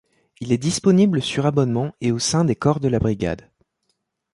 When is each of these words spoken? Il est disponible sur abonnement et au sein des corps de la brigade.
Il 0.39 0.51
est 0.51 0.57
disponible 0.57 1.21
sur 1.21 1.45
abonnement 1.45 1.93
et 2.01 2.11
au 2.11 2.17
sein 2.17 2.43
des 2.43 2.55
corps 2.55 2.79
de 2.79 2.87
la 2.87 2.97
brigade. 2.97 3.51